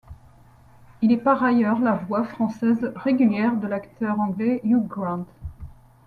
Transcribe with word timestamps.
Il 1.03 1.11
est 1.11 1.17
par 1.17 1.43
ailleurs 1.43 1.77
la 1.77 1.91
voix 1.93 2.23
française 2.23 2.91
régulière 2.95 3.55
de 3.55 3.67
l'acteur 3.67 4.19
anglais 4.19 4.59
Hugh 4.63 4.87
Grant. 4.87 5.27